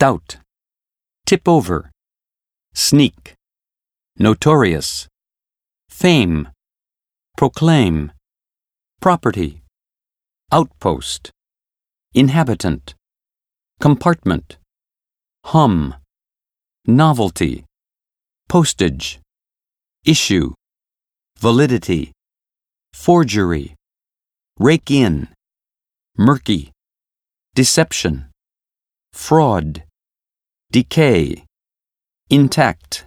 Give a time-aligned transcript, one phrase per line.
[0.00, 0.38] stout,
[1.26, 1.90] tip over,
[2.72, 3.34] sneak,
[4.18, 5.06] notorious,
[5.90, 6.48] fame,
[7.36, 8.10] proclaim,
[9.02, 9.60] property,
[10.50, 11.30] outpost,
[12.14, 12.94] inhabitant,
[13.78, 14.56] compartment,
[15.44, 15.94] hum,
[16.86, 17.66] novelty,
[18.48, 19.20] postage,
[20.06, 20.54] issue,
[21.38, 22.10] validity,
[22.94, 23.76] forgery,
[24.58, 25.28] rake in,
[26.16, 26.72] murky,
[27.54, 28.30] deception,
[29.12, 29.82] fraud,
[30.70, 31.44] decay,
[32.30, 33.04] intact,